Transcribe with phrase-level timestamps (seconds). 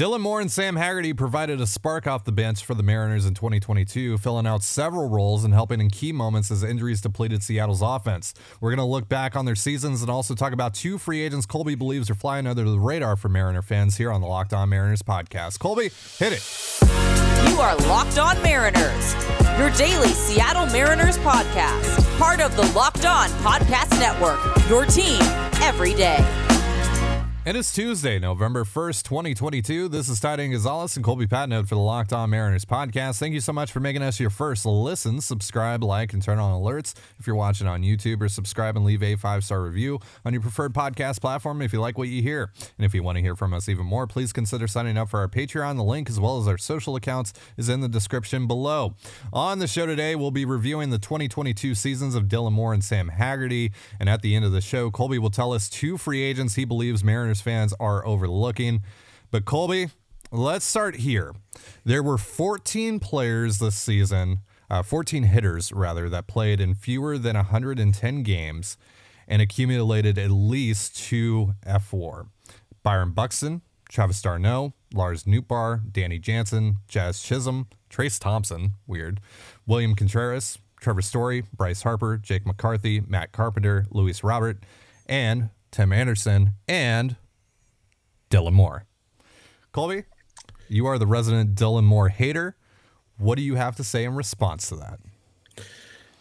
[0.00, 3.34] Dylan Moore and Sam Haggerty provided a spark off the bench for the Mariners in
[3.34, 8.32] 2022, filling out several roles and helping in key moments as injuries depleted Seattle's offense.
[8.62, 11.44] We're going to look back on their seasons and also talk about two free agents
[11.44, 14.70] Colby believes are flying under the radar for Mariner fans here on the Locked On
[14.70, 15.58] Mariners podcast.
[15.58, 17.50] Colby, hit it.
[17.50, 19.14] You are Locked On Mariners,
[19.58, 24.40] your daily Seattle Mariners podcast, part of the Locked On Podcast Network,
[24.70, 25.20] your team
[25.60, 26.39] every day.
[27.46, 29.88] It is Tuesday, November 1st, 2022.
[29.88, 33.18] This is Ty Gonzalez and Colby Patnode for the Locked On Mariners podcast.
[33.18, 35.22] Thank you so much for making us your first listen.
[35.22, 39.02] Subscribe, like, and turn on alerts if you're watching on YouTube, or subscribe and leave
[39.02, 42.52] a five star review on your preferred podcast platform if you like what you hear.
[42.76, 45.20] And if you want to hear from us even more, please consider signing up for
[45.20, 45.76] our Patreon.
[45.76, 48.96] The link, as well as our social accounts, is in the description below.
[49.32, 53.08] On the show today, we'll be reviewing the 2022 seasons of Dylan Moore and Sam
[53.08, 53.72] Haggerty.
[53.98, 56.66] And at the end of the show, Colby will tell us two free agents he
[56.66, 58.82] believes Mariners fans are overlooking.
[59.30, 59.88] But Colby,
[60.32, 61.34] let's start here.
[61.84, 67.36] There were 14 players this season, uh, 14 hitters rather, that played in fewer than
[67.36, 68.76] 110 games
[69.28, 72.28] and accumulated at least two fWAR.
[72.82, 79.20] Byron Buxton, Travis d'Arnaud, Lars Nootbaar, Danny Jansen, Jazz Chisholm, Trayce Thompson, weird,
[79.66, 84.58] William Contreras, Trevor Story, Bryce Harper, Jake McCarthy, Matt Carpenter, Luis Robert,
[85.06, 87.16] and Tim Anderson, and
[88.30, 88.86] Dylan Moore.
[89.72, 90.04] Colby,
[90.68, 92.56] you are the resident Dylan Moore hater.
[93.18, 95.00] What do you have to say in response to that?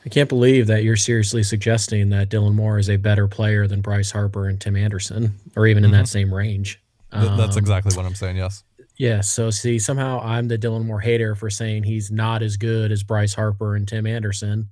[0.05, 3.81] I can't believe that you're seriously suggesting that Dylan Moore is a better player than
[3.81, 5.99] Bryce Harper and Tim Anderson, or even in mm-hmm.
[5.99, 6.81] that same range.
[7.11, 8.37] Th- that's um, exactly what I'm saying.
[8.37, 8.63] Yes.
[8.97, 9.21] Yeah.
[9.21, 13.03] So see, somehow I'm the Dylan Moore hater for saying he's not as good as
[13.03, 14.69] Bryce Harper and Tim Anderson.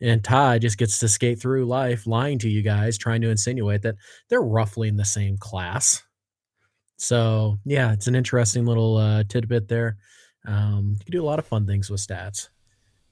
[0.00, 3.82] And Ty just gets to skate through life lying to you guys, trying to insinuate
[3.82, 3.94] that
[4.28, 6.02] they're roughly in the same class.
[7.02, 9.96] So yeah, it's an interesting little uh, tidbit there.
[10.46, 12.48] Um, you can do a lot of fun things with stats.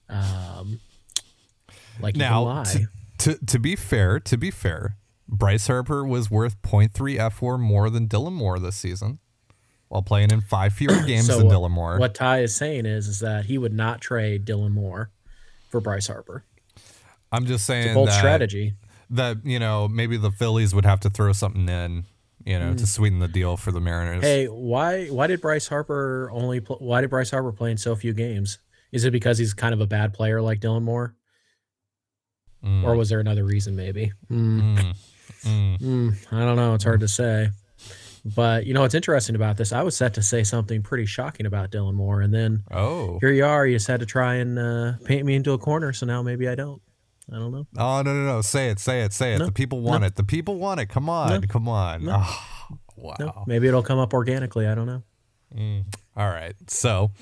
[0.09, 0.79] Um,
[2.01, 4.97] like now, to, to, to be fair, to be fair,
[5.29, 9.19] Bryce Harper was worth 0.3 fWAR more than Dylan Moore this season,
[9.89, 11.99] while playing in five fewer games so than Dylan Moore.
[11.99, 15.11] What Ty is saying is, is that he would not trade Dylan Moore
[15.69, 16.45] for Bryce Harper.
[17.33, 18.75] I'm just saying it's a bold strategy.
[19.11, 22.05] That you know maybe the Phillies would have to throw something in
[22.51, 22.79] you know, mm.
[22.79, 24.25] to sweeten the deal for the Mariners.
[24.25, 27.95] Hey, why why did Bryce Harper only pl- why did Bryce Harper play in so
[27.95, 28.59] few games?
[28.91, 31.15] Is it because he's kind of a bad player like Dylan Moore?
[32.65, 32.83] Mm.
[32.85, 34.13] Or was there another reason maybe?
[34.29, 34.97] Mm.
[35.45, 37.51] I don't know, it's hard to say.
[38.25, 39.73] But you know what's interesting about this?
[39.73, 43.31] I was set to say something pretty shocking about Dylan Moore, and then oh, here
[43.31, 43.65] you are.
[43.65, 45.93] You just had to try and uh, paint me into a corner.
[45.93, 46.83] So now maybe I don't.
[47.33, 47.67] I don't know.
[47.79, 48.41] Oh no no no!
[48.43, 49.39] Say it, say it, say it.
[49.39, 50.09] No, the people want no.
[50.09, 50.17] it.
[50.17, 50.87] The people want it.
[50.87, 52.09] Come on, no, come on.
[52.09, 52.47] Oh,
[52.97, 53.45] wow.
[53.47, 54.67] Maybe it'll come up organically.
[54.67, 55.03] I don't know.
[55.57, 55.85] Mm.
[56.17, 56.55] All right.
[56.67, 57.13] So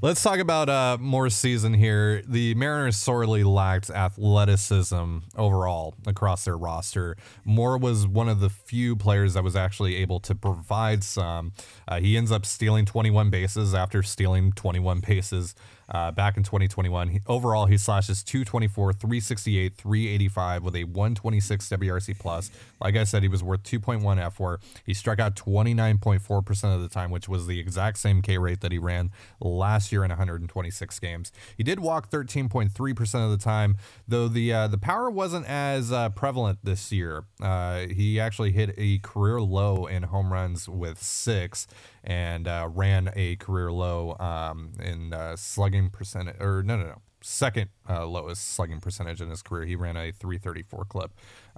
[0.00, 2.22] let's talk about uh, more season here.
[2.26, 7.16] The Mariners sorely lacked athleticism overall across their roster.
[7.44, 11.52] Moore was one of the few players that was actually able to provide some.
[11.86, 15.54] Uh, he ends up stealing 21 bases after stealing 21 bases
[15.90, 17.08] uh, back in 2021.
[17.08, 22.50] He, overall, he slashes 224, 368, 385 with a 126 WRC plus.
[22.80, 24.58] Like I said, he was worth 2.1 fWAR.
[24.84, 28.72] He struck out 29.4% of the time, which was the exact same K rate that
[28.72, 29.10] he ran
[29.40, 31.32] last year in 126 games.
[31.56, 33.76] He did walk 13.3% of the time,
[34.06, 37.24] though the uh, the power wasn't as uh, prevalent this year.
[37.42, 41.66] Uh, he actually hit a career low in home runs with six
[42.04, 46.36] and uh, ran a career low um, in uh, slugging percentage.
[46.40, 47.02] Or no, no, no.
[47.20, 49.66] Second uh, lowest slugging percentage in his career.
[49.66, 51.10] He ran a 334 clip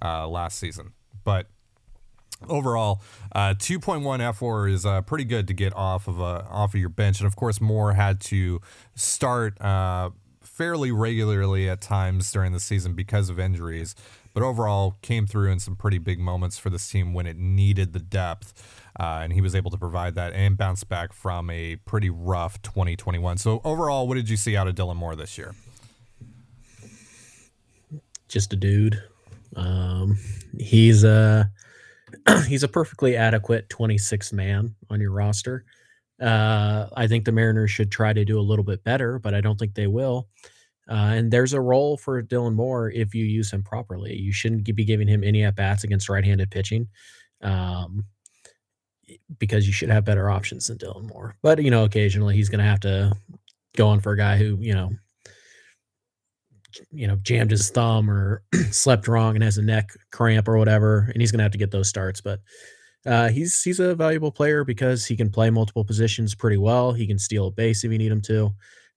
[0.03, 0.93] last season.
[1.23, 1.49] But
[2.49, 3.03] overall,
[3.35, 6.89] uh, 2.1 fWAR is uh, pretty good to get off of uh, off of your
[6.89, 8.61] bench, and of course, Moore had to
[8.95, 13.95] start uh, fairly regularly at times during the season because of injuries.
[14.33, 17.93] But overall, came through in some pretty big moments for this team when it needed
[17.93, 18.53] the depth.
[18.99, 22.61] Uh, and he was able to provide that and bounce back from a pretty rough
[22.63, 23.39] 2021.
[23.39, 25.55] So overall, what did you see out of Dylan Moore this year?
[28.29, 29.03] Just a dude.
[29.57, 30.19] Um,
[30.59, 31.51] he's a
[32.47, 35.65] he's a perfectly adequate 26 man on your roster.
[36.21, 39.41] Uh, I think the Mariners should try to do a little bit better, but I
[39.41, 40.29] don't think they will.
[40.89, 44.17] Uh, and there's a role for Dylan Moore if you use him properly.
[44.17, 46.89] You shouldn't be giving him any at bats against right-handed pitching.
[47.43, 48.05] Um,
[49.39, 51.37] because you should have better options than Dylan Moore.
[51.43, 53.13] But you know, occasionally he's going to have to
[53.77, 54.91] go on for a guy who you know,
[56.91, 61.11] you know, jammed his thumb or slept wrong and has a neck cramp or whatever,
[61.13, 62.21] and he's going to have to get those starts.
[62.21, 62.41] But
[63.07, 66.93] Uh, he's he's a valuable player because he can play multiple positions pretty well.
[66.93, 68.53] He can steal a base if you need him to,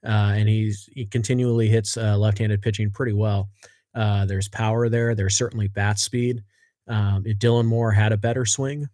[0.05, 3.49] uh, and he's he continually hits uh, left-handed pitching pretty well.
[3.95, 5.15] Uh, there's power there.
[5.15, 6.43] There's certainly bat speed.
[6.87, 8.87] Um, if Dylan Moore had a better swing,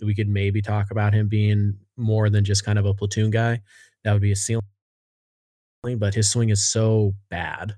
[0.00, 3.60] we could maybe talk about him being more than just kind of a platoon guy.
[4.02, 4.62] That would be a ceiling,
[5.98, 7.76] but his swing is so bad,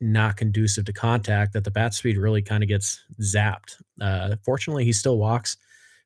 [0.00, 3.82] not conducive to contact, that the bat speed really kind of gets zapped.
[4.00, 5.56] Uh, fortunately, he still walks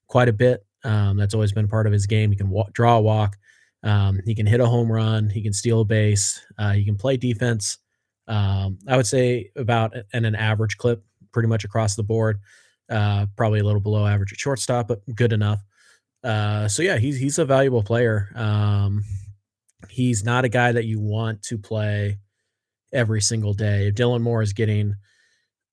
[0.07, 0.65] quite a bit.
[0.85, 2.31] Um, that's always been part of his game.
[2.31, 3.37] He can wa- draw a walk.
[3.83, 5.31] Um, he can hit a home run.
[5.31, 6.41] He can steal a base.
[6.59, 7.79] Uh, he can play defense.
[8.27, 11.03] Um, I would say about at an average clip,
[11.33, 12.41] pretty much across the board.
[12.91, 15.61] Uh, probably a little below average at shortstop, but good enough.
[16.25, 18.29] Uh, so yeah, he's he's a valuable player.
[18.35, 19.05] Um,
[19.89, 22.19] he's not a guy that you want to play
[22.93, 23.89] every single day.
[23.89, 24.95] If Dylan Moore is getting,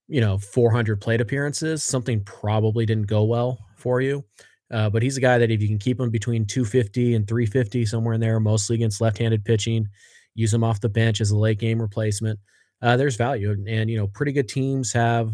[0.07, 4.23] you know, 400 plate appearances, something probably didn't go well for you.
[4.71, 7.85] Uh, but he's a guy that if you can keep him between 250 and 350,
[7.85, 9.87] somewhere in there, mostly against left-handed pitching,
[10.33, 12.39] use him off the bench as a late game replacement.
[12.81, 15.31] Uh, there's value, and, and you know, pretty good teams have,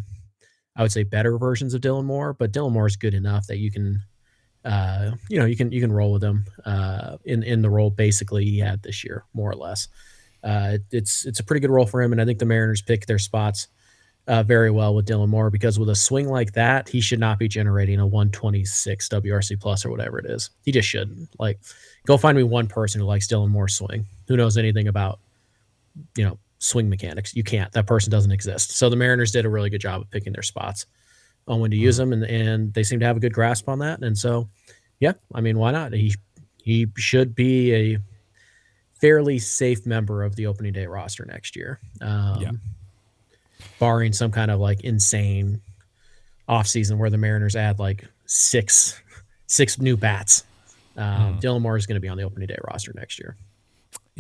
[0.75, 3.57] I would say, better versions of Dylan Moore, but Dylan Moore is good enough that
[3.57, 4.01] you can,
[4.63, 7.89] uh, you know, you can you can roll with him uh, in in the role
[7.89, 9.87] basically he had this year, more or less.
[10.43, 13.05] Uh, it's it's a pretty good role for him, and I think the Mariners pick
[13.05, 13.67] their spots
[14.27, 17.39] uh, very well with Dylan Moore because with a swing like that, he should not
[17.39, 20.51] be generating a 126 WRC plus or whatever it is.
[20.63, 21.29] He just shouldn't.
[21.39, 21.59] Like,
[22.05, 24.05] go find me one person who likes Dylan Moore's swing.
[24.27, 25.19] Who knows anything about,
[26.15, 27.35] you know, swing mechanics?
[27.35, 27.71] You can't.
[27.73, 28.71] That person doesn't exist.
[28.71, 30.85] So the Mariners did a really good job of picking their spots
[31.47, 33.79] on when to use them, and and they seem to have a good grasp on
[33.79, 34.01] that.
[34.03, 34.49] And so,
[34.99, 35.93] yeah, I mean, why not?
[35.93, 36.13] He
[36.63, 37.97] he should be a
[39.01, 41.79] fairly safe member of the opening day roster next year.
[41.99, 42.51] Um, yeah
[43.79, 45.61] barring some kind of like insane
[46.47, 49.01] offseason where the Mariners add like six
[49.47, 50.43] six new bats.
[50.97, 51.41] Um, mm.
[51.41, 53.35] Dylan Moore is going to be on the opening day roster next year.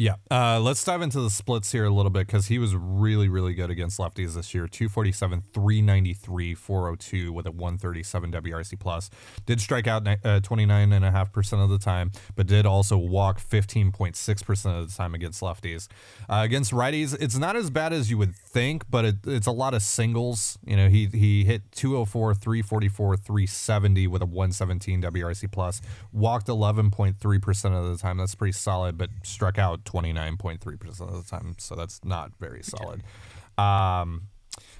[0.01, 0.15] Yeah.
[0.31, 3.53] Uh, let's dive into the splits here a little bit because he was really, really
[3.53, 4.67] good against lefties this year.
[4.67, 9.11] 247, 393, 402 with a 137 WRC plus.
[9.45, 14.97] Did strike out uh, 29.5% of the time, but did also walk 15.6% of the
[14.97, 15.87] time against lefties.
[16.27, 19.51] Uh, against righties, it's not as bad as you would think, but it, it's a
[19.51, 20.57] lot of singles.
[20.65, 25.79] You know, he, he hit 204, 344, 370 with a 117 WRC plus.
[26.11, 28.17] Walked 11.3% of the time.
[28.17, 31.55] That's pretty solid, but struck out 29.3% of the time.
[31.57, 33.03] So that's not very solid.
[33.57, 34.27] Um,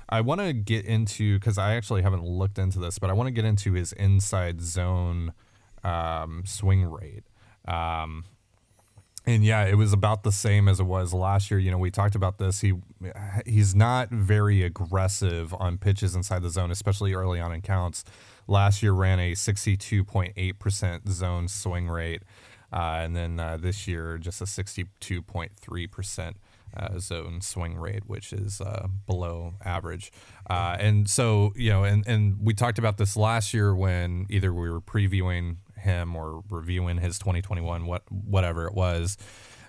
[0.10, 3.28] I want to get into, because I actually haven't looked into this, but I want
[3.28, 5.34] to get into his inside zone
[5.84, 7.24] um, swing rate.
[7.68, 8.26] Um,
[9.26, 11.60] and yeah, it was about the same as it was last year.
[11.60, 12.62] You know, we talked about this.
[12.62, 12.74] He
[13.46, 18.04] he's not very aggressive on pitches inside the zone, especially early on in counts.
[18.48, 22.24] Last year ran a 62.8% zone swing rate.
[22.72, 26.34] Uh, and then uh, this year, just a 62.3%
[26.76, 30.12] uh, zone swing rate, which is uh, below average.
[30.50, 34.54] Uh, and so, you know, and, and we talked about this last year when either
[34.54, 39.18] we were previewing him or reviewing his 2021, what whatever it was,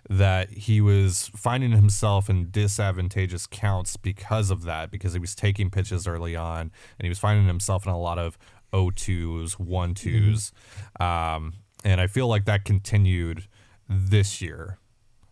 [0.08, 5.70] that he was finding himself in disadvantageous counts because of that, because he was taking
[5.70, 6.60] pitches early on
[6.98, 8.36] and he was finding himself in a lot of
[8.72, 10.52] 0-2s, 1-2s.
[10.98, 11.02] Mm-hmm.
[11.02, 11.54] Um,
[11.84, 13.46] and I feel like that continued
[13.88, 14.78] this year.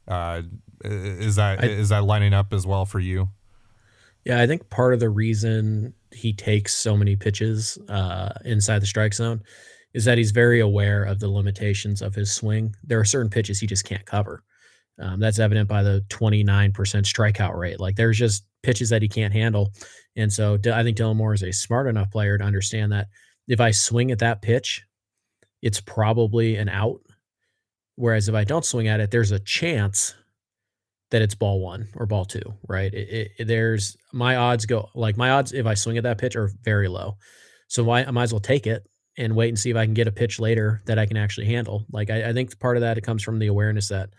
[0.08, 0.42] Uh,
[0.84, 3.28] is that I, is that lining up as well for you?
[4.25, 8.86] Yeah, I think part of the reason he takes so many pitches uh, inside the
[8.86, 9.42] strike zone
[9.94, 12.75] is that he's very aware of the limitations of his swing.
[12.84, 14.42] There are certain pitches he just can't cover.
[14.98, 17.80] Um, that's evident by the 29% strikeout rate.
[17.80, 19.72] Like there's just pitches that he can't handle.
[20.16, 23.08] And so I think Dylan Moore is a smart enough player to understand that
[23.48, 24.84] if I swing at that pitch,
[25.62, 27.00] it's probably an out.
[27.96, 30.14] Whereas if I don't swing at it, there's a chance
[31.10, 32.92] that it's ball one or ball two, right?
[32.92, 36.36] It, it, there's my odds go like my odds if I swing at that pitch
[36.36, 37.16] are very low.
[37.68, 38.88] So why I might as well take it
[39.18, 41.46] and wait and see if I can get a pitch later that I can actually
[41.46, 41.84] handle.
[41.92, 44.10] Like I, I think part of that it comes from the awareness that,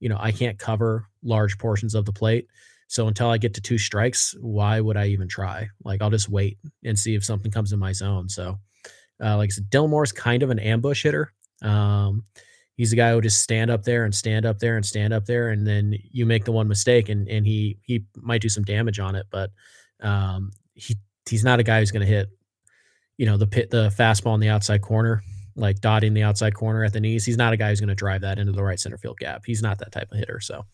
[0.00, 2.48] you know, I can't cover large portions of the plate.
[2.88, 5.68] So until I get to two strikes, why would I even try?
[5.84, 8.30] Like I'll just wait and see if something comes in my zone.
[8.30, 8.58] So
[9.22, 11.32] uh, like I said, Dylan Moore's kind of an ambush hitter.
[11.62, 12.24] Um,
[12.76, 15.26] he's a guy who just stand up there and stand up there and stand up
[15.26, 18.64] there, and then you make the one mistake, and and he he might do some
[18.64, 19.50] damage on it, but
[20.00, 20.96] um, he
[21.28, 22.28] he's not a guy who's going to hit,
[23.16, 25.22] you know, the pit the fastball in the outside corner,
[25.56, 27.26] like dotting the outside corner at the knees.
[27.26, 29.42] He's not a guy who's going to drive that into the right center field gap.
[29.44, 30.40] He's not that type of hitter.
[30.40, 30.64] So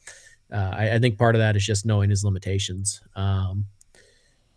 [0.53, 3.01] uh, I, I, think part of that is just knowing his limitations.
[3.17, 3.67] Um,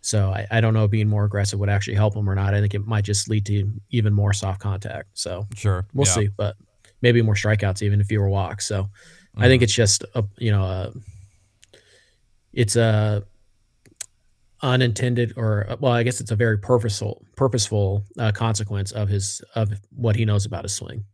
[0.00, 2.54] So I, I don't know if being more aggressive would actually help him or not.
[2.54, 5.08] I think it might just lead to even more soft contact.
[5.14, 5.86] So Sure.
[5.92, 6.12] we'll yeah.
[6.12, 6.56] see, but
[7.02, 8.66] maybe more strikeouts, even fewer walks.
[8.66, 8.88] So
[9.36, 9.64] I think Mhm.
[9.64, 10.92] it's just a you know a,
[12.52, 13.24] it's a
[14.62, 19.72] unintended or well I guess it's a very purposeful purposeful uh, consequence of his of
[19.94, 21.04] what he knows about his swing.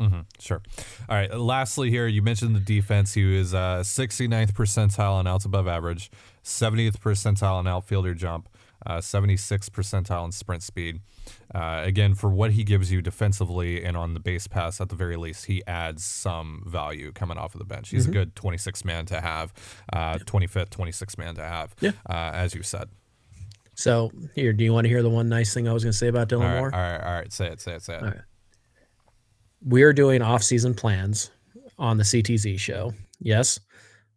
[0.00, 0.62] Mhm, Sure.
[1.08, 1.32] All right.
[1.38, 3.14] Lastly, here you mentioned the defense.
[3.14, 6.10] He was uh, 69th percentile on outs above average,
[6.42, 8.48] 70th percentile on outfielder jump,
[8.86, 11.00] uh, 76th percentile in sprint speed.
[11.54, 14.96] Uh, again, for what he gives you defensively and on the base pass, at the
[14.96, 17.90] very least, he adds some value coming off of the bench.
[17.90, 19.52] He's a good 26 man to have,
[19.92, 21.92] uh, 25th, 26 man to have, Yeah.
[22.08, 22.88] uh, as you said.
[23.74, 25.96] So here, do you want to hear the one nice thing I was going to
[25.98, 26.74] say about Dylan All right, Moore?
[26.74, 27.32] all right, all right.
[27.32, 28.20] Say it, say it, say it.
[29.64, 31.30] We're doing off-season plans
[31.78, 32.92] on the CTZ show.
[33.20, 33.58] Yes.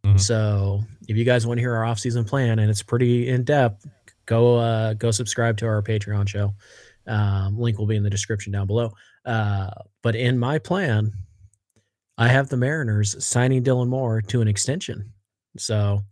[0.03, 0.19] Mhm.
[0.19, 3.87] So if you guys want to hear our off-season plan, and it's pretty in depth,
[4.25, 6.53] go uh, go subscribe to our Patreon show.
[7.07, 8.91] Um, link will be in the description down below.
[9.25, 9.69] Uh,
[10.01, 11.11] but in my plan,
[12.17, 15.11] I have the Mariners signing Dylan Moore to an extension.
[15.57, 16.03] So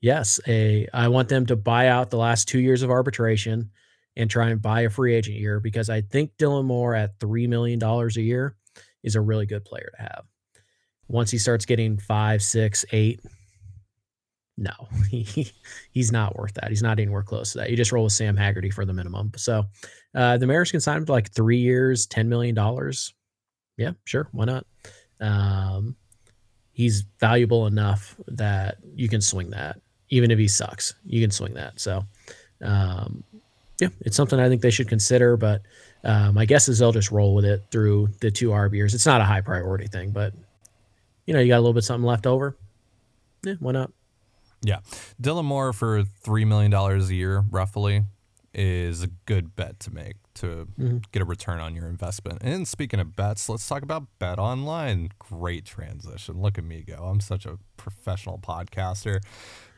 [0.00, 3.70] yes, a I want them to buy out the last two years of arbitration
[4.16, 7.46] and try and buy a free agent year because I think Dylan Moore at three
[7.46, 8.56] million dollars a year
[9.02, 10.24] is a really good player to have.
[11.08, 13.20] Once he starts getting five, six, eight,
[14.56, 14.70] no,
[15.10, 15.50] he,
[15.90, 16.68] he's not worth that.
[16.68, 17.70] He's not anywhere close to that.
[17.70, 19.32] You just roll with Sam Haggerty for the minimum.
[19.36, 19.64] So
[20.14, 23.12] uh, the Mariners can sign him to like three years, ten million dollars.
[23.76, 24.66] Yeah, sure, why not?
[25.20, 25.96] Um,
[26.72, 29.80] he's valuable enough that you can swing that,
[30.10, 30.94] even if he sucks.
[31.04, 31.80] You can swing that.
[31.80, 32.04] So,
[32.62, 33.24] um,
[33.80, 35.36] yeah, it's something I think they should consider.
[35.36, 35.62] But
[36.04, 38.94] uh, my guess is they'll just roll with it through the two years.
[38.94, 40.32] It's not a high priority thing, but
[41.26, 42.56] you know, you got a little bit something left over.
[43.44, 43.92] Yeah, why not?
[44.62, 44.78] Yeah.
[45.20, 48.04] Dylan Moore for $3 million a year, roughly,
[48.54, 51.02] is a good bet to make to Mhm.
[51.12, 52.38] get a return on your investment.
[52.42, 55.10] And speaking of bets, let's talk about Bet Online.
[55.18, 56.40] Great transition.
[56.40, 56.94] Look at me go.
[57.04, 59.20] I'm such a professional podcaster.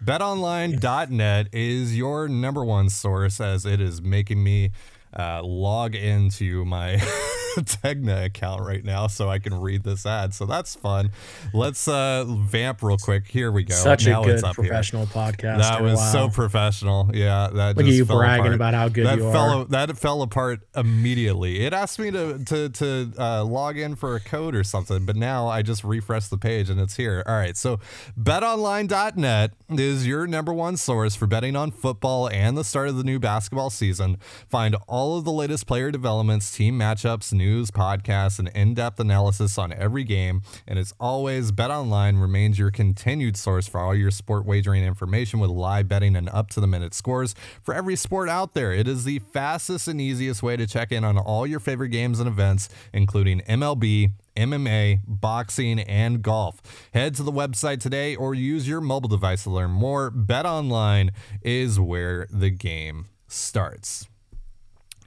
[0.04, 4.70] BetOnline.net is your number one source as it is making me
[5.16, 6.96] uh, log into my
[7.54, 10.34] Tegna account right now so I can read this ad.
[10.34, 11.10] So that's fun.
[11.52, 13.28] Let's uh, vamp real quick.
[13.28, 13.74] Here we go.
[13.74, 14.64] Such now a good it's up here.
[14.64, 15.58] professional podcast.
[15.58, 17.10] That was so professional.
[17.14, 18.54] Yeah, that Look at you fell bragging apart.
[18.54, 19.64] about how good that you fell, are.
[19.66, 21.60] That fell apart immediately.
[21.60, 25.14] It asked me to to to uh, log in for a code or something, but
[25.16, 27.22] now I just refresh the page and it's here.
[27.26, 27.78] All right, so
[28.20, 33.04] BetOnline.net is your number one source for betting on football and the start of the
[33.04, 34.16] new basketball season.
[34.48, 39.72] Find all of the latest player developments, team matchups, news, podcasts, and in-depth analysis on
[39.74, 40.40] every game.
[40.66, 45.50] And as always, BetOnline remains your continued source for all your sport wagering information with
[45.50, 48.72] live betting and up-to-the-minute scores for every sport out there.
[48.72, 52.18] It is the fastest and easiest way to check in on all your favorite games
[52.18, 54.12] and events, including MLB.
[54.36, 56.60] MMA, boxing, and golf.
[56.92, 60.10] Head to the website today or use your mobile device to learn more.
[60.10, 64.08] BetOnline is where the game starts.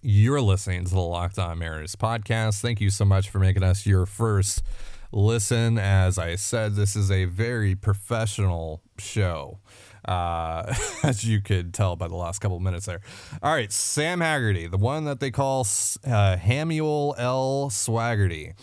[0.10, 2.62] You're listening to the Locked On Mariners podcast.
[2.62, 4.64] Thank you so much for making us your first
[5.12, 5.78] listen.
[5.78, 9.60] As I said, this is a very professional show,
[10.06, 10.74] uh,
[11.04, 13.02] as you could tell by the last couple minutes there.
[13.44, 15.68] All right, Sam Haggerty, the one that they call
[16.06, 17.70] uh, Hamuel L.
[17.70, 18.54] Swaggerty.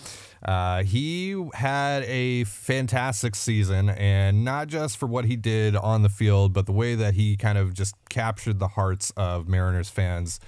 [0.45, 6.09] Uh, he had a fantastic season, and not just for what he did on the
[6.09, 10.39] field, but the way that he kind of just captured the hearts of Mariners fans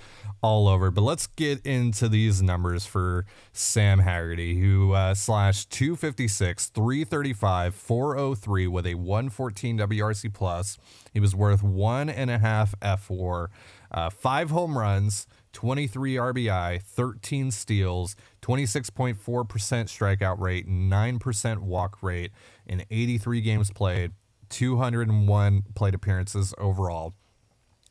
[0.43, 0.91] all over.
[0.91, 8.67] But let's get into these numbers for Sam Haggerty, who uh, slashed 256, 335, 403
[8.67, 10.77] with a 114 WRC plus.
[11.13, 13.49] He was worth one and a half fWAR,
[13.91, 15.27] uh, five home runs.
[15.57, 22.31] 23 RBI, 13 steals, 26.4% strikeout rate, 9% walk rate
[22.67, 24.13] in 83 games played,
[24.51, 27.15] 201 plate appearances overall.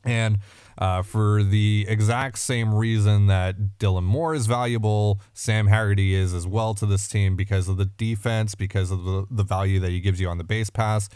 [0.04, 0.38] And
[0.78, 6.46] uh, for the exact same reason that Dylan Moore is valuable, Sam Haggerty is as
[6.46, 9.98] well to this team because of the defense, because of the, the value that he
[9.98, 11.08] gives you on the base pass.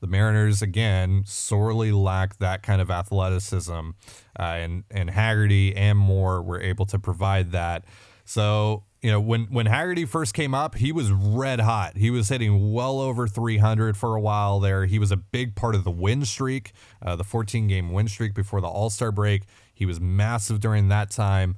[0.00, 3.90] The Mariners, again, sorely lack that kind of athleticism.
[4.38, 7.84] Uh, and, and Haggerty and Moore were able to provide that.
[8.24, 11.96] So, you know, when, when Haggerty first came up, he was red hot.
[11.96, 14.86] He was hitting well over 300 for a while there.
[14.86, 18.34] He was a big part of the win streak, uh, the 14 game win streak
[18.34, 19.44] before the All Star break.
[19.74, 21.56] He was massive during that time.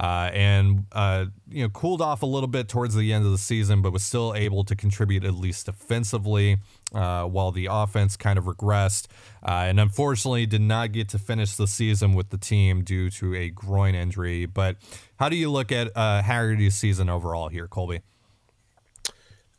[0.00, 3.38] Uh, and uh, you know cooled off a little bit towards the end of the
[3.38, 6.58] season, but was still able to contribute at least defensively.
[6.94, 9.08] Uh, while the offense kind of regressed,
[9.46, 13.34] uh, and unfortunately did not get to finish the season with the team due to
[13.34, 14.46] a groin injury.
[14.46, 14.76] But
[15.18, 18.00] how do you look at uh, Haggerty's season overall here, Colby?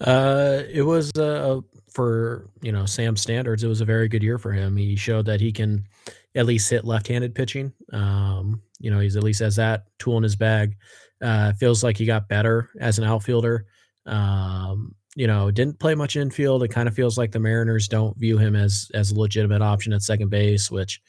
[0.02, 1.12] Uh, it was
[1.92, 3.64] for you know Sam standards.
[3.64, 4.76] It was a very good year for him.
[4.76, 5.86] He showed that he can
[6.36, 7.74] at least hit left-handed pitching.
[7.92, 10.76] Um, you know, he's at least has that tool in his bag.
[11.22, 13.66] Uh, feels like he got better as an outfielder.
[14.06, 16.64] Um, you know, didn't play much infield.
[16.64, 19.92] It kind of feels like the Mariners don't view him as as a legitimate option
[19.92, 21.02] at second base, which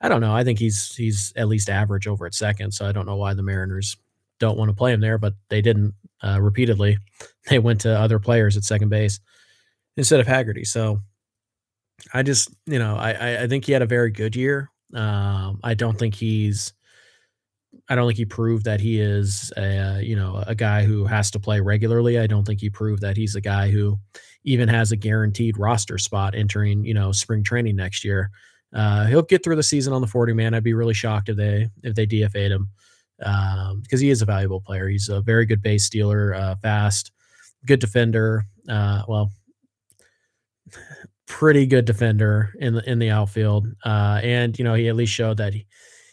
[0.00, 0.34] I don't know.
[0.34, 3.34] I think he's he's at least average over at second, so I don't know why
[3.34, 3.96] the Mariners
[4.38, 6.98] don't want to play him there, but they didn't uh, repeatedly.
[7.48, 9.20] They went to other players at second base
[9.96, 10.64] instead of Haggerty.
[10.64, 11.00] So
[12.14, 14.70] I just, you know, I I think he had a very good year.
[14.94, 16.72] Um, I don't think he's
[17.88, 21.30] I don't think he proved that he is a you know a guy who has
[21.32, 22.18] to play regularly.
[22.18, 23.98] I don't think he proved that he's a guy who
[24.44, 28.30] even has a guaranteed roster spot entering you know spring training next year.
[28.72, 30.54] Uh, he'll get through the season on the 40 man.
[30.54, 32.68] I'd be really shocked if they if they DFA'd him
[33.22, 34.88] um, because he is a valuable player.
[34.88, 37.12] He's a very good base stealer, uh, fast,
[37.66, 38.44] good defender.
[38.68, 39.32] Uh, well,
[41.28, 45.12] pretty good defender in the in the outfield, uh, and you know he at least
[45.12, 45.66] showed that he,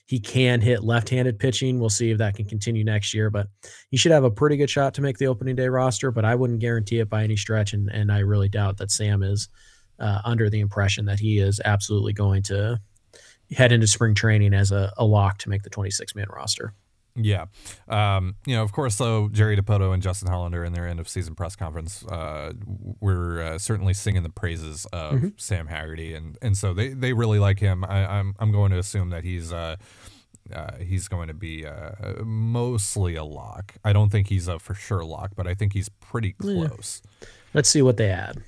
[0.05, 1.79] he can hit left-handed pitching.
[1.79, 3.47] We'll see if that can continue next year, but
[3.89, 6.11] he should have a pretty good shot to make the opening day roster.
[6.11, 9.23] But I wouldn't guarantee it by any stretch, and and I really doubt that Sam
[9.23, 9.49] is
[9.99, 12.79] uh, under the impression that he is absolutely going to
[13.51, 16.73] head into spring training as a, a lock to make the 26 man roster.
[17.15, 17.45] Yeah.
[17.87, 21.07] Um, you know, of course, though, Jerry Dipoto and Justin Hollander in their end of
[21.07, 22.53] season press conference uh,
[22.99, 25.27] were uh, certainly singing the praises of mm-hmm.
[25.37, 26.13] Sam Haggerty.
[26.13, 27.85] And, and so they, they really like him.
[27.85, 29.51] I, am I'm, I'm going to assume that he's.
[29.51, 29.77] Uh,
[30.53, 33.73] uh, he's going to be uh, mostly a lock.
[33.83, 37.01] I don't think he's a for sure lock, but I think he's pretty close.
[37.03, 37.27] Yeah.
[37.55, 38.43] Let's see what they add.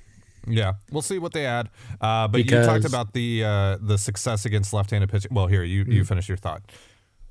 [0.46, 1.70] Yeah, we'll see what they add.
[2.00, 5.34] Uh, but because, you talked about the uh, the success against left-handed pitching.
[5.34, 5.92] Well, here you mm-hmm.
[5.92, 6.62] you finish your thought.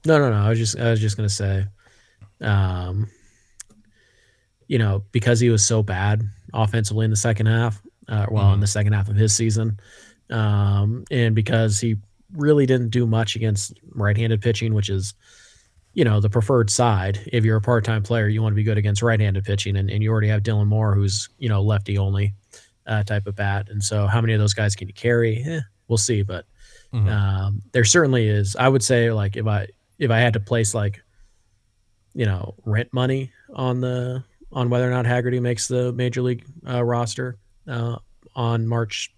[0.08, 0.38] No, no, no.
[0.38, 1.66] I was just I was just gonna say,
[2.40, 3.10] um,
[4.68, 6.24] you know, because he was so bad
[6.54, 8.54] offensively in the second half, uh, well, mm-hmm.
[8.54, 9.78] in the second half of his season,
[10.30, 11.98] um, and because he
[12.34, 15.14] really didn't do much against right-handed pitching, which is,
[15.94, 17.20] you know, the preferred side.
[17.34, 20.02] If you're a part-time player, you want to be good against right-handed pitching, and, and
[20.02, 22.34] you already have Dylan Moore, who's you know lefty only
[22.86, 23.68] uh, type of bat.
[23.70, 25.44] And so, how many of those guys can you carry?
[25.46, 26.22] Eh, we'll see.
[26.22, 26.46] But
[26.94, 27.10] mm-hmm.
[27.10, 28.56] um, there certainly is.
[28.56, 29.68] I would say, like, if I
[30.00, 31.02] if I had to place like,
[32.14, 36.46] you know, rent money on the on whether or not Haggerty makes the major league
[36.68, 37.98] uh, roster uh,
[38.36, 39.14] on March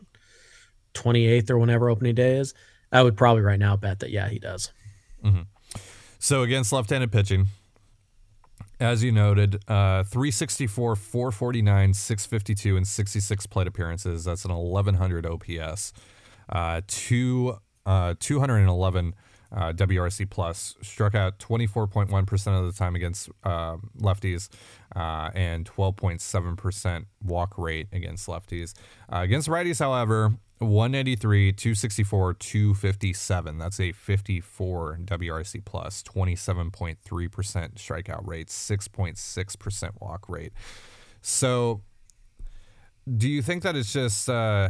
[0.96, 2.54] 28th or whenever opening day is,
[2.92, 4.72] I would probably right now bet that yeah he does.
[5.24, 5.42] Mm-hmm.
[6.18, 7.48] So against left-handed pitching,
[8.80, 14.26] as you noted, uh, 364, 449, 652, and 66 plate appearances.
[14.26, 15.94] That's an 1100 OPS.
[16.50, 19.16] Uh, two, uh, 211
[19.52, 20.76] uh, WRC plus.
[20.82, 24.50] Struck out 24.1% of the time against uh, lefties
[24.96, 28.74] uh, and 12.7% walk rate against lefties.
[29.12, 33.58] Uh, against righties, however, 183, 264, 257.
[33.58, 40.52] That's a 54 WRC plus, 27.3% strikeout rate, 6.6% walk rate.
[41.22, 41.82] So,
[43.18, 44.70] do you think that it's just uh,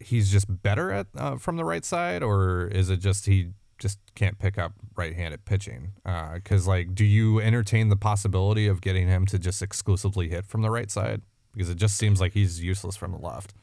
[0.00, 3.48] he's just better at uh, from the right side, or is it just he
[3.80, 5.92] just can't pick up right-handed pitching?
[6.04, 10.46] Because uh, like, do you entertain the possibility of getting him to just exclusively hit
[10.46, 11.22] from the right side?
[11.52, 13.54] Because it just seems like he's useless from the left.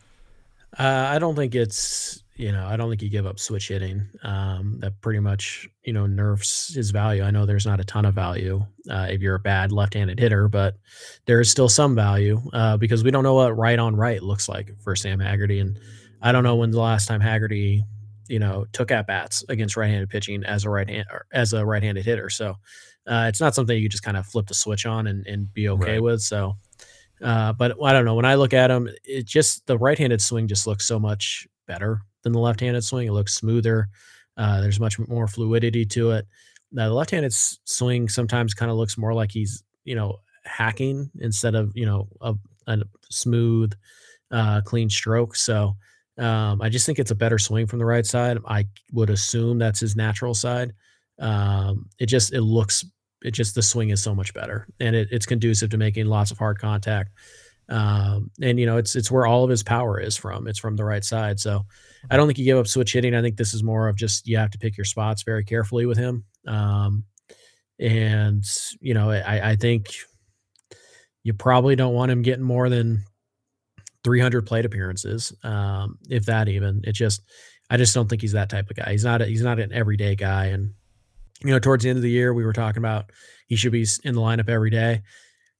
[0.78, 4.08] Uh, I don't think it's you know I don't think you give up switch hitting.
[4.24, 7.24] Um, that pretty much you know nerfs his value.
[7.24, 10.50] I know there's not a ton of value uh, if you're a bad left-handed hitter,
[10.50, 10.76] but
[11.26, 14.50] there is still some value uh, because we don't know what right on right looks
[14.50, 15.80] like for Sam Haggerty, and
[16.22, 17.86] I don't know when the last time Haggerty
[18.30, 22.06] you know took at bats against right-handed pitching as a right hand as a right-handed
[22.06, 22.30] hitter.
[22.30, 22.56] So
[23.08, 25.70] uh, it's not something you just kind of flip the switch on and, and be
[25.70, 26.04] okay right.
[26.04, 26.22] with.
[26.22, 26.56] So
[27.22, 28.16] uh, but I don't know.
[28.16, 32.02] When I look at him, it just the right-handed swing just looks so much better
[32.24, 33.08] than the left-handed swing.
[33.08, 33.90] It looks smoother.
[34.38, 36.28] Uh, there's much more fluidity to it.
[36.72, 41.56] Now, the left-handed swing sometimes kind of looks more like he's you know hacking instead
[41.56, 42.36] of you know a,
[42.68, 43.74] a smooth,
[44.32, 45.36] uh, clean stroke.
[45.36, 45.76] So
[46.18, 48.40] um, I just think it's a better swing from the right side.
[48.48, 50.74] I would assume that's his natural side.
[51.20, 52.86] Um, it just it looks
[53.24, 56.32] it just the swing is so much better and it, it's conducive to making lots
[56.32, 57.12] of hard contact.
[57.70, 60.48] Um, and you know it's it's where all of his power is from.
[60.48, 61.40] It's from the right side.
[61.40, 61.66] So
[62.10, 63.16] i don't think you give up switch hitting.
[63.16, 65.86] I think this is more of just you have to pick your spots very carefully
[65.86, 66.24] with him.
[66.48, 67.04] Um,
[67.80, 68.44] And
[68.80, 69.94] you know, I, I think
[71.24, 73.04] you probably don't want him getting more than
[74.08, 76.80] 300 plate appearances, um, if that even.
[76.86, 77.24] It just,
[77.70, 78.90] I just don't think he's that type of guy.
[78.92, 79.22] He's not.
[79.22, 80.46] A, he's not an everyday guy.
[80.46, 80.72] And
[81.44, 83.12] you know, towards the end of the year, we were talking about
[83.48, 85.02] he should be in the lineup every day.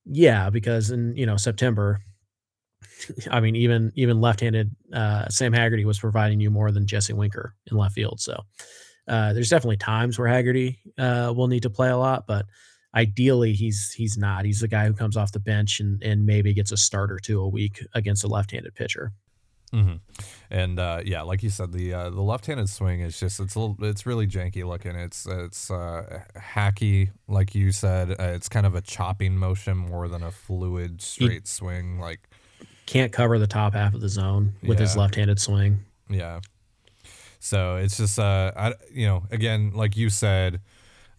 [0.06, 2.00] Yeah, because in you know September,
[3.32, 7.54] I mean, even even left-handed uh, Sam Haggerty was providing you more than Jesse Winker
[7.70, 8.22] in left field.
[8.22, 8.42] So
[9.10, 12.46] uh, there's definitely times where Haggerty uh, will need to play a lot, but
[12.96, 14.46] ideally he's he's not.
[14.46, 17.20] He's the guy who comes off the bench and and maybe gets a start or
[17.20, 19.12] two a week against a left-handed pitcher.
[19.74, 19.96] Mm-hmm.
[20.50, 23.60] And uh, yeah, like you said, the uh, the left-handed swing is just it's a
[23.60, 24.96] little, it's really janky looking.
[24.96, 28.12] It's it's uh, hacky, like you said.
[28.12, 32.00] Uh, it's kind of a chopping motion more than a fluid straight he swing.
[32.00, 32.30] Like
[32.86, 34.84] can't cover the top half of the zone with yeah.
[34.86, 35.80] his left-handed swing.
[36.10, 36.40] Yeah.
[37.40, 40.62] So it's just uh, I you know again like you said,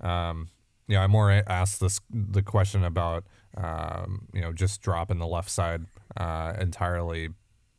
[0.01, 0.49] um,
[0.95, 3.25] know I more asked this the question about
[3.57, 7.31] um, you know just dropping the left side uh, entirely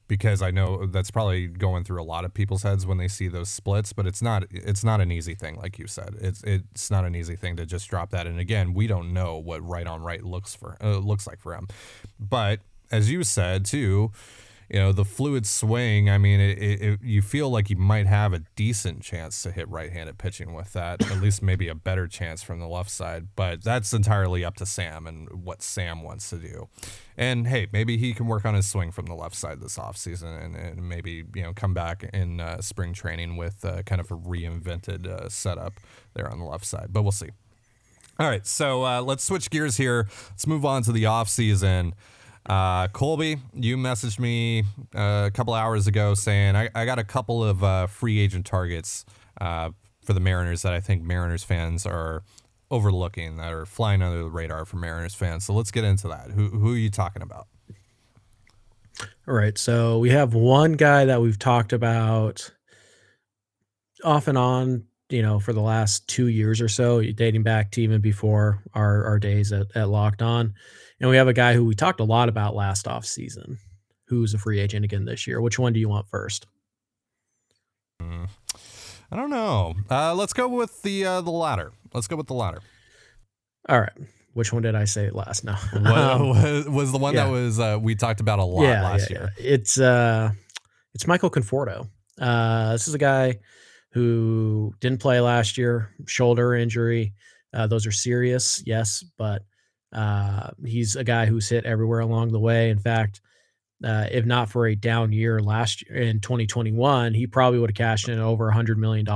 [0.09, 3.27] because I know that's probably going through a lot of people's heads when they see
[3.27, 6.15] those splits, but it's not it's not an easy thing like you said.
[6.19, 8.27] It's it's not an easy thing to just drop that.
[8.27, 11.53] And again, we don't know what right on right looks for uh, looks like for
[11.53, 11.67] him.
[12.19, 12.59] But
[12.91, 14.11] as you said too,
[14.69, 16.09] you know the fluid swing.
[16.09, 19.67] I mean, it, it, you feel like you might have a decent chance to hit
[19.67, 21.01] right-handed pitching with that.
[21.11, 23.29] At least maybe a better chance from the left side.
[23.35, 26.69] But that's entirely up to Sam and what Sam wants to do.
[27.17, 30.43] And hey, maybe he can work on his swing from the left side this offseason
[30.43, 34.11] and, and maybe you know come back in uh, spring training with uh, kind of
[34.11, 35.73] a reinvented uh, setup
[36.13, 36.89] there on the left side.
[36.91, 37.29] But we'll see.
[38.19, 40.07] All right, so uh, let's switch gears here.
[40.31, 41.93] Let's move on to the offseason.
[42.49, 44.63] Uh, Colby, you messaged me
[44.95, 48.47] uh, a couple hours ago saying I, I got a couple of uh, free agent
[48.47, 49.05] targets
[49.39, 49.69] uh,
[50.03, 52.23] for the Mariners that I think Mariners fans are
[52.71, 55.45] overlooking that are flying under the radar for Mariners fans.
[55.45, 56.31] So let's get into that.
[56.31, 57.47] Who, who are you talking about?
[59.27, 59.57] All right.
[59.57, 62.51] So we have one guy that we've talked about
[64.03, 67.81] off and on, you know, for the last two years or so, dating back to
[67.81, 70.53] even before our, our days at, at Locked On.
[70.99, 73.57] And we have a guy who we talked a lot about last off season,
[74.07, 75.41] who's a free agent again this year.
[75.41, 76.45] Which one do you want first?
[78.01, 78.29] Mm,
[79.11, 79.75] I don't know.
[79.89, 81.71] Uh, let's go with the uh, the latter.
[81.93, 82.61] Let's go with the latter.
[83.67, 83.91] All right.
[84.33, 85.43] Which one did I say last?
[85.43, 86.29] No, um,
[86.73, 87.25] was, the one yeah.
[87.25, 89.29] that was uh, we talked about a lot yeah, last yeah, year.
[89.37, 90.31] It's uh,
[90.93, 91.89] it's Michael Conforto.
[92.19, 93.39] Uh, this is a guy
[93.91, 97.13] who didn't play last year, shoulder injury.
[97.53, 99.43] Uh, those are serious, yes, but
[99.91, 102.69] uh, he's a guy who's hit everywhere along the way.
[102.69, 103.21] In fact,
[103.83, 107.75] uh, if not for a down year last year in 2021, he probably would have
[107.75, 109.07] cashed in over $100 million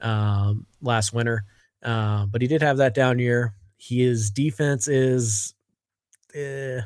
[0.00, 1.44] um, last winter.
[1.82, 3.54] Uh, but he did have that down year.
[3.78, 5.54] His defense is,
[6.34, 6.80] eh,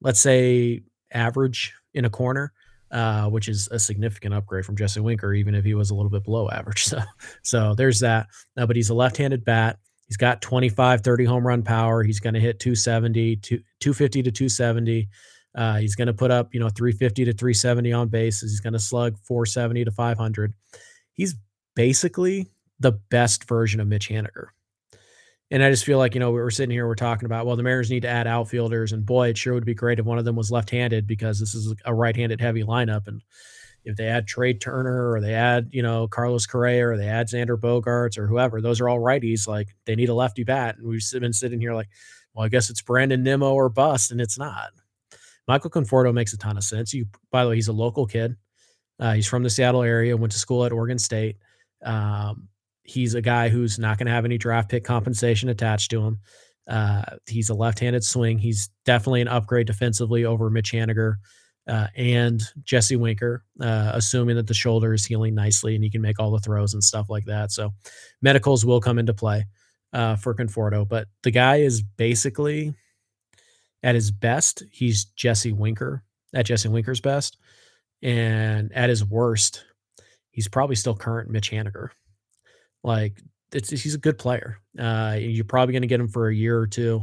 [0.00, 2.52] let's say, average in a corner.
[2.92, 6.10] Uh, which is a significant upgrade from Jesse Winker, even if he was a little
[6.10, 6.84] bit below average.
[6.88, 7.00] So,
[7.42, 8.28] so there's that.
[8.56, 9.78] Uh, but he's a left-handed bat.
[10.06, 12.04] He's got 25, 30 home run power.
[12.04, 15.08] He's going to hit 270, 250 to 270.
[15.56, 18.52] Uh, he's going to put up, you know, 350 to 370 on bases.
[18.52, 20.52] He's going to slug 470 to 500.
[21.14, 21.34] He's
[21.74, 22.46] basically
[22.78, 24.48] the best version of Mitch Haniger.
[25.50, 27.62] And I just feel like, you know, we're sitting here, we're talking about, well, the
[27.62, 28.92] Mariners need to add outfielders.
[28.92, 31.38] And boy, it sure would be great if one of them was left handed because
[31.38, 33.06] this is a right handed heavy lineup.
[33.06, 33.22] And
[33.84, 37.28] if they add Trea Turner or they add, you know, Carlos Correa or they add
[37.28, 39.46] Xander Bogaerts or whoever, those are all righties.
[39.46, 40.78] Like they need a lefty bat.
[40.78, 41.88] And we've been sitting here like,
[42.34, 44.70] well, I guess it's Brandon Nimmo or bust, and it's not.
[45.48, 46.92] Michael Conforto makes a ton of sense.
[46.92, 48.36] You, by the way, he's a local kid.
[48.98, 51.36] Uh, he's from the Seattle area, went to school at Oregon State.
[51.84, 52.48] Um,
[52.86, 56.20] he's a guy who's not going to have any draft pick compensation attached to him.
[56.68, 58.38] Uh, he's a left-handed swing.
[58.38, 61.16] He's definitely an upgrade defensively over Mitch Haniger
[61.68, 66.02] uh, and Jesse Winker, uh, assuming that the shoulder is healing nicely and he can
[66.02, 67.52] make all the throws and stuff like that.
[67.52, 67.72] So
[68.22, 69.46] medicals will come into play
[69.92, 72.74] uh, for Conforto, but the guy is basically
[73.82, 76.02] at his best, he's Jesse Winker
[76.34, 77.38] at Jesse Winker's best,
[78.02, 79.64] and at his worst,
[80.30, 81.90] he's probably still current Mitch Haniger.
[82.82, 83.20] Like
[83.52, 84.58] it's he's a good player.
[84.78, 87.02] Uh, you're probably going to get him for a year or two.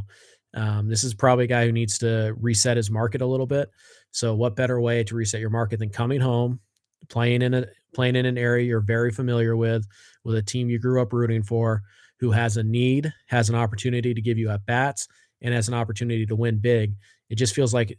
[0.54, 3.70] Um, this is probably a guy who needs to reset his market a little bit.
[4.12, 6.60] So, what better way to reset your market than coming home,
[7.08, 9.86] playing in a playing in an area you're very familiar with,
[10.24, 11.82] with a team you grew up rooting for,
[12.20, 15.08] who has a need, has an opportunity to give you at bats,
[15.42, 16.94] and has an opportunity to win big.
[17.30, 17.98] It just feels like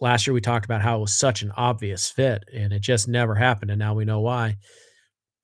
[0.00, 3.08] last year we talked about how it was such an obvious fit, and it just
[3.08, 4.56] never happened, and now we know why.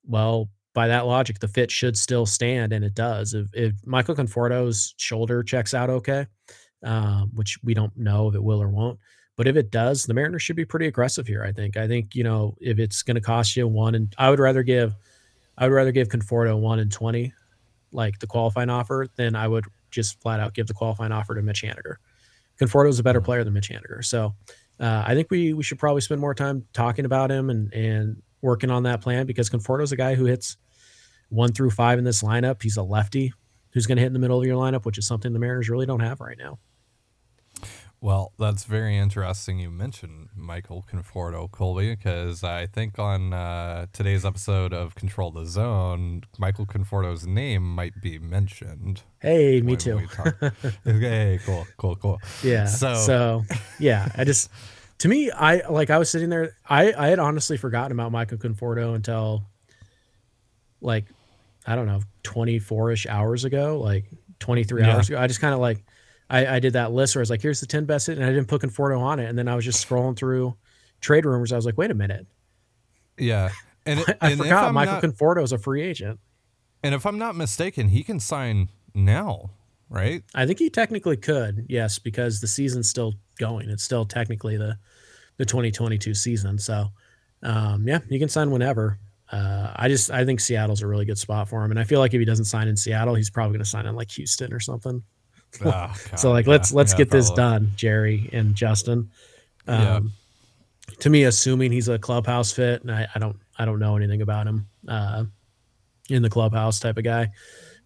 [0.07, 3.33] Well, by that logic, the fit should still stand, and it does.
[3.33, 6.27] If, if Michael Conforto's shoulder checks out okay,
[6.83, 8.99] um, which we don't know if it will or won't,
[9.37, 11.45] but if it does, the Mariners should be pretty aggressive here.
[11.45, 11.77] I think.
[11.77, 14.63] I think you know if it's going to cost you one, and I would rather
[14.63, 14.95] give,
[15.57, 17.33] I would rather give Conforto one and twenty,
[17.93, 21.43] like the qualifying offer, than I would just flat out give the qualifying offer to
[21.43, 21.97] Mitch Haniger.
[22.61, 24.35] Conforto is a better player than Mitch Haniger, so
[24.81, 28.23] uh, I think we we should probably spend more time talking about him and and
[28.43, 30.59] working on that plan because Conforto is a guy who hits
[31.35, 32.63] one through five in this lineup.
[32.63, 33.33] He's a lefty
[33.73, 35.69] who's going to hit in the middle of your lineup, which is something the Mariners
[35.69, 36.59] really don't have right now.
[38.05, 44.27] Well, that's very interesting you mentioned Michael Conforto, Colby, because I think on uh, today's
[44.27, 49.01] episode of Control the Zone, Michael Conforto's name might be mentioned.
[49.21, 50.03] Hey, me too.
[50.85, 52.21] hey, cool, cool, cool.
[52.43, 52.67] Yeah.
[52.67, 53.45] So, so
[53.79, 54.51] yeah, I just,
[54.99, 58.37] to me, I like, I was sitting there, I, I had honestly forgotten about Michael
[58.37, 59.45] Conforto until
[60.83, 61.07] like,
[61.67, 64.05] I don't know, 24 ish hours ago, like
[64.41, 64.95] 23 yeah.
[64.95, 65.19] hours ago.
[65.19, 65.85] I just kind of like,
[66.29, 68.27] I, I did that list where I was like, here's the 10 best hit, and
[68.27, 69.29] I didn't put Conforto on it.
[69.29, 70.57] And then I was just scrolling through
[71.01, 71.53] trade rumors.
[71.53, 72.27] I was like, wait a minute.
[73.19, 73.51] Yeah.
[73.87, 76.19] And it, I and forgot Michael not, Conforto is a free agent.
[76.83, 79.51] And if I'm not mistaken, he can sign now,
[79.91, 80.25] right?
[80.35, 83.69] I think he technically could, yes, because the season's still going.
[83.69, 84.79] It's still technically the
[85.37, 86.59] the 2022 season.
[86.59, 86.89] So,
[87.43, 88.99] um, yeah, you can sign whenever.
[89.35, 91.99] Uh, I just I think Seattle's a really good spot for him, and I feel
[91.99, 94.53] like if he doesn't sign in Seattle, he's probably going to sign in like Houston
[94.53, 95.03] or something.
[95.61, 99.09] Oh, God, so like yeah, let's let's yeah, get this done, Jerry and Justin.
[99.69, 100.13] Um,
[100.89, 100.95] yeah.
[100.99, 104.21] To me, assuming he's a clubhouse fit, and I, I don't I don't know anything
[104.21, 105.23] about him uh,
[106.11, 107.31] in the clubhouse type of guy,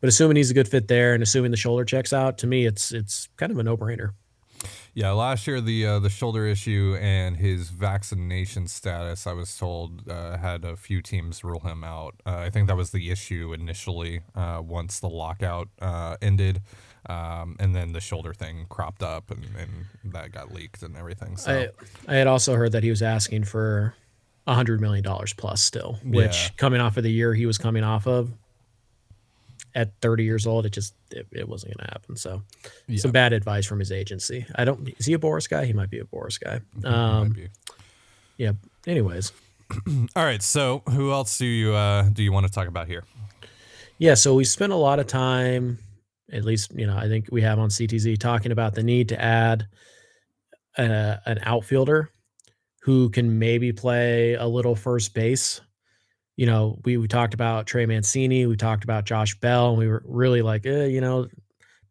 [0.01, 2.65] but assuming he's a good fit there, and assuming the shoulder checks out, to me
[2.65, 4.13] it's it's kind of a no brainer.
[4.95, 10.09] Yeah, last year the uh, the shoulder issue and his vaccination status, I was told,
[10.09, 12.15] uh, had a few teams rule him out.
[12.27, 16.63] Uh, I think that was the issue initially uh, once the lockout uh, ended.
[17.09, 21.39] Um, and then the shoulder thing cropped up and, and that got leaked and everything.
[21.39, 21.71] So
[22.07, 23.95] I, I had also heard that he was asking for
[24.47, 26.49] a hundred million dollars plus still, which yeah.
[26.57, 28.33] coming off of the year he was coming off of
[29.79, 32.17] at 30 years old, it just it, it wasn't going to happen.
[32.17, 32.43] So
[32.89, 32.99] yeah.
[32.99, 34.45] some bad advice from his agency.
[34.57, 35.65] I don't is he a Boras guy?
[35.67, 36.61] He might be a Boras guy.
[36.85, 37.37] Um,
[38.37, 38.53] yeah.
[38.87, 39.33] Anyways.
[40.17, 40.43] All right.
[40.43, 43.05] So who else do you uh, do you want to talk about here?
[43.99, 44.15] Yeah.
[44.15, 45.79] So we spent a lot of time
[46.31, 49.23] at least you know I think we have on CTZ talking about the need to
[49.23, 49.69] add
[50.77, 52.11] a, an outfielder
[52.83, 55.61] who can maybe play a little first base.
[56.39, 59.89] You know, we we talked about Trey Mancini, we talked about Josh Bell, and we
[59.89, 61.27] were really like, eh, you know,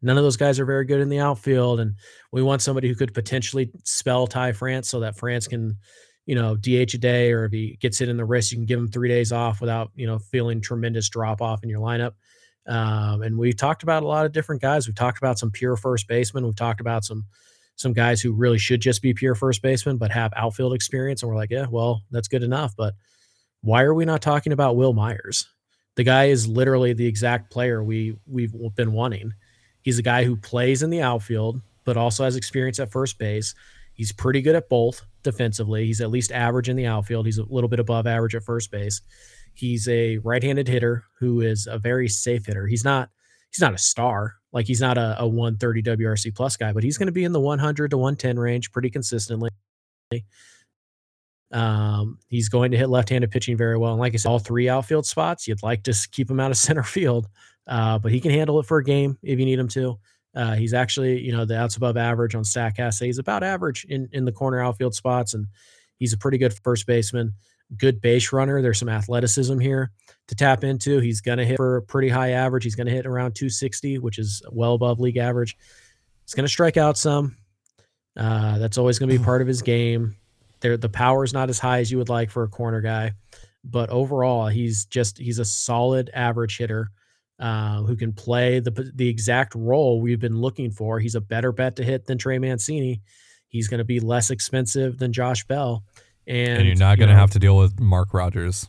[0.00, 1.96] none of those guys are very good in the outfield, and
[2.32, 5.76] we want somebody who could potentially spell Ty France so that France can,
[6.24, 8.64] you know, DH a day, or if he gets hit in the wrist, you can
[8.64, 12.12] give him three days off without you know feeling tremendous drop off in your lineup.
[12.66, 14.86] Um, and we've talked about a lot of different guys.
[14.86, 16.46] We've talked about some pure first basemen.
[16.46, 17.26] We've talked about some
[17.76, 21.22] some guys who really should just be pure first baseman but have outfield experience.
[21.22, 22.74] And we're like, yeah, well, that's good enough.
[22.78, 22.94] But
[23.62, 25.48] why are we not talking about Wil Myers?
[25.96, 29.32] The guy is literally the exact player we we've been wanting.
[29.82, 33.54] He's a guy who plays in the outfield, but also has experience at first base.
[33.94, 35.86] He's pretty good at both defensively.
[35.86, 37.26] He's at least average in the outfield.
[37.26, 39.00] He's a little bit above average at first base.
[39.54, 42.66] He's a right-handed hitter who is a very safe hitter.
[42.66, 43.10] He's not
[43.50, 44.36] he's not a star.
[44.52, 47.32] Like he's not a, a 130 WRC plus guy, but he's going to be in
[47.32, 49.50] the 100 to 110 range pretty consistently.
[51.50, 54.68] Um, he's going to hit left-handed pitching very well, and like I said, all three
[54.68, 55.48] outfield spots.
[55.48, 57.26] You'd like to keep him out of center field,
[57.66, 59.98] uh, but he can handle it for a game if you need him to.
[60.34, 63.02] Uh, he's actually, you know, the outs above average on Statcast.
[63.02, 65.46] He's about average in in the corner outfield spots, and
[65.98, 67.34] he's a pretty good first baseman
[67.76, 68.62] good base runner.
[68.62, 69.90] There's some athleticism here
[70.28, 71.00] to tap into.
[71.00, 72.64] He's going to hit for a pretty high average.
[72.64, 75.56] He's going to hit around 260, which is well above league average.
[76.24, 77.36] He's going to strike out some.
[78.16, 80.16] Uh, that's always going to be part of his game.
[80.60, 83.12] There, the power is not as high as you would like for a corner guy,
[83.64, 86.90] but overall, he's just he's a solid average hitter
[87.38, 90.98] uh, who can play the the exact role we've been looking for.
[90.98, 93.00] He's a better bet to hit than Trey Mancini.
[93.48, 95.84] He's going to be less expensive than Josh Bell
[96.28, 98.68] and, and you're not going to have to deal with Mark Rogers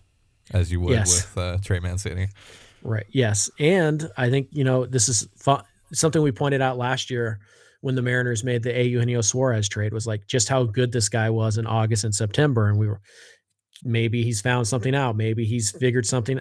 [0.52, 1.25] as you would yes.
[1.36, 2.30] with uh, Trey Mancini.
[2.82, 3.06] Right.
[3.10, 3.49] Yes.
[3.60, 5.58] And I think, you know, this is fu-
[5.91, 7.39] something we pointed out last year
[7.82, 8.84] when the Mariners made the A.
[8.84, 12.68] Eugenio Suarez trade was like just how good this guy was in August and September.
[12.68, 13.00] And we were,
[13.84, 15.15] maybe he's found something out.
[15.15, 16.39] Maybe he's figured something,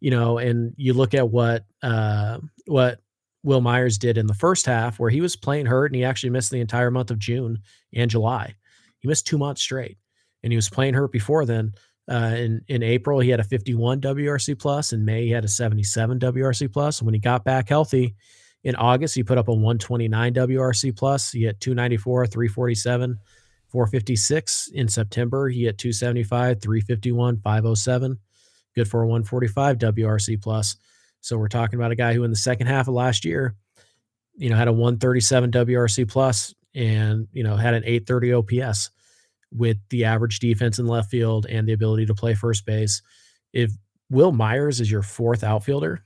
[0.00, 3.00] you know, and you look at what, uh, what
[3.42, 6.30] Wil Myers did in the first half where he was playing hurt and he actually
[6.30, 7.58] missed the entire month of June
[7.94, 8.54] and July.
[9.00, 9.98] He missed two months straight
[10.42, 11.72] and he was playing hurt before then.
[12.10, 14.94] Uh, in in April, he had a 51 WRC plus.
[14.94, 17.00] In May, he had a 77 WRC plus.
[17.00, 18.16] And when he got back healthy,
[18.64, 21.30] in August, he put up a 129 WRC plus.
[21.30, 23.18] He hit 294, 347,
[23.68, 24.68] 456.
[24.74, 28.18] In September, he hit 275, 351, 507.
[28.74, 30.76] Good for a 145 WRC plus.
[31.20, 33.54] So we're talking about a guy who in the second half of last year,
[34.36, 38.90] you know, had a 137 WRC plus and, you know, had an 830 OPS
[39.50, 43.02] with the average defense in left field and the ability to play first base.
[43.52, 43.72] If
[44.10, 46.04] Wil Myers is your fourth outfielder,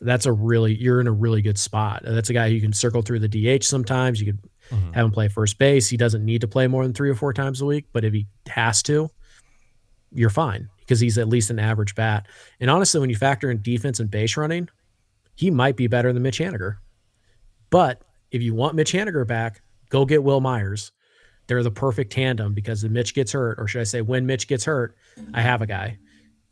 [0.00, 2.02] that's a really you're in a really good spot.
[2.04, 4.20] That's a guy you can circle through the DH sometimes.
[4.20, 4.92] You could mm-hmm.
[4.92, 5.88] have him play first base.
[5.88, 8.12] He doesn't need to play more than three or four times a week, but if
[8.12, 9.10] he has to,
[10.12, 12.26] you're fine because he's at least an average bat.
[12.60, 14.68] And honestly, when you factor in defense and base running,
[15.34, 16.76] he might be better than Mitch Haniger.
[17.70, 20.92] But if you want Mitch Haniger back, go get Wil Myers.
[21.46, 24.48] They're the perfect tandem because if Mitch gets hurt, or should I say, when Mitch
[24.48, 24.96] gets hurt,
[25.32, 25.98] I have a guy.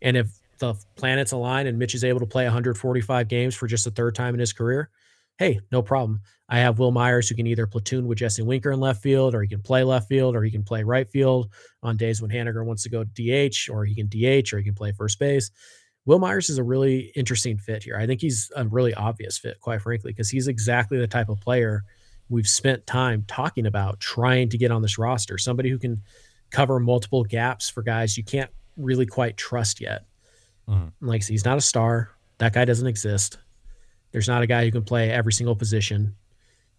[0.00, 3.84] And if the planets align and Mitch is able to play 145 games for just
[3.84, 4.90] the third time in his career,
[5.38, 6.20] hey, no problem.
[6.48, 9.42] I have Wil Myers who can either platoon with Jesse Winker in left field, or
[9.42, 11.50] he can play left field, or he can play right field
[11.82, 14.74] on days when Haniger wants to go DH, or he can DH, or he can
[14.74, 15.50] play first base.
[16.04, 17.98] Wil Myers is a really interesting fit here.
[17.98, 21.40] I think he's a really obvious fit, quite frankly, because he's exactly the type of
[21.40, 21.82] player
[22.28, 25.36] we've spent time talking about trying to get on this roster.
[25.36, 26.00] Somebody who can
[26.50, 30.04] cover multiple gaps for guys you can't really quite trust yet.
[30.68, 31.06] Mm-hmm.
[31.06, 32.10] Like he's not a star.
[32.38, 33.38] That guy doesn't exist.
[34.12, 36.14] There's not a guy who can play every single position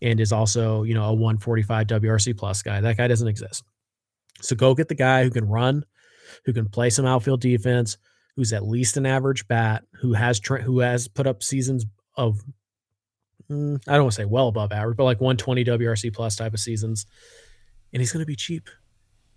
[0.01, 2.81] and is also, you know, a 145 WRC plus guy.
[2.81, 3.63] That guy doesn't exist.
[4.41, 5.83] So go get the guy who can run,
[6.45, 7.97] who can play some outfield defense,
[8.35, 12.39] who's at least an average bat, who has tra- who has put up seasons of
[13.49, 16.53] mm, I don't want to say well above average, but like 120 WRC plus type
[16.53, 17.05] of seasons,
[17.91, 18.69] and he's going to be cheap.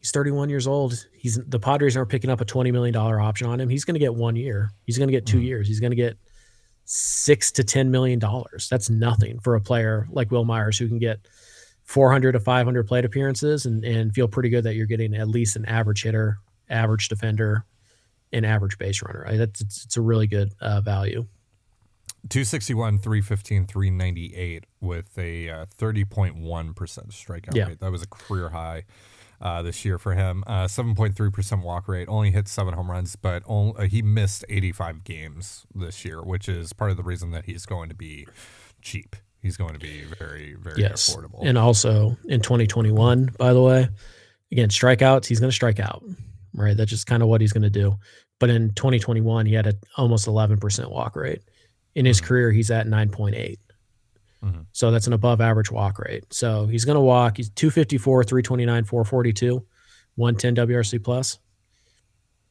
[0.01, 1.07] He's 31 years old.
[1.13, 3.69] He's the Padres aren't picking up a 20 million dollar option on him.
[3.69, 4.71] He's going to get one year.
[4.87, 5.69] He's going to get 2 mm years.
[5.69, 6.17] He's going to get
[6.87, 8.69] six to 10 million dollars.
[8.71, 11.21] That's nothing for a player like Wil Myers who can get
[11.85, 15.57] 400 to 500 plate appearances and, and feel pretty good that you're getting at least
[15.57, 16.39] an average hitter,
[16.71, 17.67] average defender,
[18.33, 19.25] and average base runner.
[19.27, 19.37] Right?
[19.37, 21.27] That's it's, it's a really good uh, value.
[22.29, 27.67] 261, 315, 398 with a uh, 30.1% strikeout yeah.
[27.67, 27.81] rate.
[27.81, 28.85] That was a career high
[29.41, 30.45] uh, this year for him.
[30.47, 35.05] Uh, 7.3% walk rate, only hit seven home runs, but only, uh, he missed 85
[35.05, 38.27] games this year, which is part of the reason that he's going to be
[38.83, 39.17] cheap.
[39.41, 41.15] He's going to be very, very yes.
[41.15, 41.41] affordable.
[41.43, 43.89] And also in 2021, by the way,
[44.53, 46.05] again, strikeouts, he's going to strike out,
[46.55, 46.77] right?
[46.77, 47.97] That's just kind of what he's going to do.
[48.39, 51.43] But in 2021, he had an almost 11% walk rate.
[51.95, 52.27] In his mm-hmm.
[52.27, 53.57] career, he's at 9.8.
[54.45, 54.63] Mm-hmm.
[54.73, 56.33] So that's an above average walk rate.
[56.33, 57.37] So he's going to walk.
[57.37, 59.67] He's 254, 329, 442,
[60.15, 61.39] 110 WRC plus.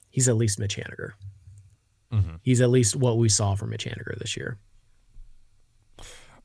[0.10, 1.12] He's at least Mitch Haniger.
[2.14, 2.36] Mm-hmm.
[2.42, 4.58] He's at least what we saw from Mitch Haniger this year.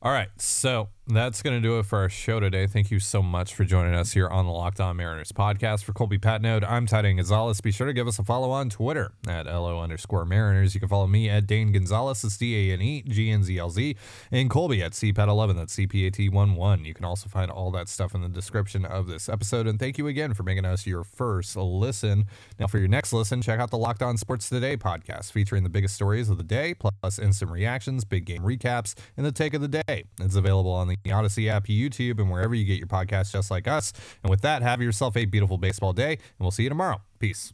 [0.01, 0.29] All right.
[0.37, 2.65] So that's going to do it for our show today.
[2.65, 5.83] Thank you so much for joining us here on the Locked On Mariners podcast.
[5.83, 7.61] For Colby Patnode, I'm Ty Dane Gonzalez.
[7.61, 10.73] Be sure to give us a follow on Twitter at LO underscore Mariners.
[10.73, 13.55] You can follow me at Dane Gonzalez, that's D A N E G N Z
[13.55, 13.95] L Z,
[14.31, 16.85] and Colby at CPAT11, that's CPAT11.
[16.85, 19.67] You can also find all that stuff in the description of this episode.
[19.67, 22.25] And thank you again for making us your first listen.
[22.59, 25.69] Now, for your next listen, check out the Locked On Sports Today podcast featuring the
[25.69, 29.61] biggest stories of the day, plus instant reactions, big game recaps, and the take of
[29.61, 30.05] the day.
[30.19, 33.51] It's available on the the Audacy app, YouTube, and wherever you get your podcasts, just
[33.51, 33.93] like us.
[34.23, 37.01] And with that, have yourself a beautiful baseball day, and we'll see you tomorrow.
[37.19, 37.53] Peace.